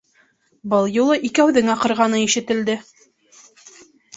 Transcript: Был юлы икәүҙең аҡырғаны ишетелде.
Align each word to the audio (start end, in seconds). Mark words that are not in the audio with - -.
Был 0.73 0.87
юлы 0.95 1.17
икәүҙең 1.29 1.69
аҡырғаны 1.75 2.25
ишетелде. 2.29 2.79